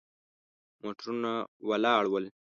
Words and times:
موټرونه 0.81 1.31
ولاړ 1.69 2.03
ول. 2.11 2.25